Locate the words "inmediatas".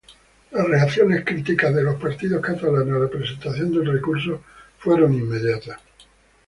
5.13-5.79